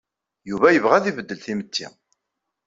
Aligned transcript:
Yuba 0.49 0.67
yebɣa 0.73 0.93
ad 0.97 1.05
ibeddel 1.09 1.39
timetti. 1.45 1.87